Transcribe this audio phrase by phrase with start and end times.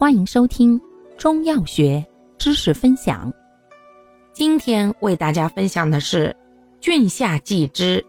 [0.00, 0.80] 欢迎收听
[1.16, 2.06] 中药学
[2.38, 3.32] 知识分享。
[4.32, 6.36] 今天为大家分享的是
[6.80, 8.06] 郡下剂之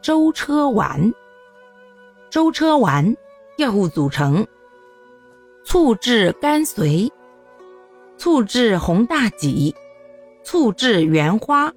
[0.00, 1.12] 舟车丸。
[2.30, 3.16] 舟车丸
[3.58, 4.46] 药物组成：
[5.64, 7.10] 醋制甘遂、
[8.16, 9.74] 醋制红大戟、
[10.44, 11.72] 醋制原花、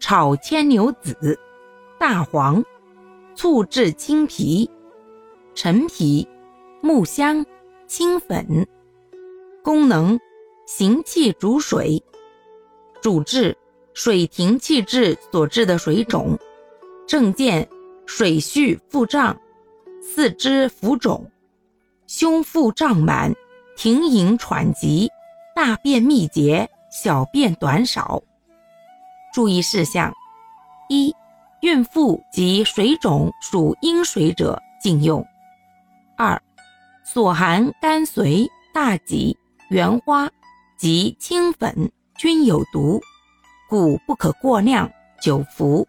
[0.00, 1.38] 炒牵牛子、
[2.00, 2.64] 大黄、
[3.36, 4.68] 醋制青皮、
[5.54, 6.26] 陈皮。
[6.84, 7.46] 木香、
[7.94, 8.66] 清粉，
[9.62, 10.18] 功能：
[10.66, 12.02] 行气逐水，
[13.02, 13.54] 主治
[13.92, 16.38] 水停气滞所致的水肿。
[17.06, 17.68] 症见：
[18.06, 19.38] 水虚腹胀，
[20.00, 21.30] 四肢浮肿，
[22.06, 23.30] 胸腹胀满，
[23.76, 25.10] 停饮喘急，
[25.54, 28.22] 大便秘结，小便短少。
[29.34, 30.10] 注意事项：
[30.88, 31.14] 一、
[31.60, 35.22] 孕妇及水肿属阴水者禁用。
[36.16, 36.42] 二。
[37.04, 39.36] 所含甘遂、大戟、
[39.68, 40.30] 原花
[40.78, 43.00] 及青粉均有毒，
[43.68, 44.90] 故不可过量
[45.20, 45.86] 久服。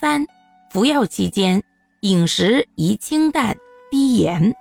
[0.00, 0.26] 三、
[0.70, 1.62] 服药期间
[2.00, 3.56] 饮食宜清淡
[3.90, 4.54] 低盐。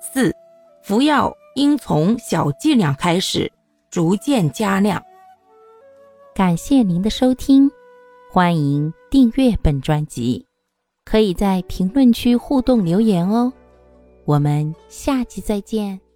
[0.00, 0.34] 四、
[0.82, 3.50] 服药应从小剂量开始，
[3.90, 5.02] 逐渐加量。
[6.34, 7.68] 感谢您的收听，
[8.30, 10.46] 欢迎订阅本专辑，
[11.04, 13.52] 可以在评论区互动留言哦。
[14.28, 16.07] 我们下期再见。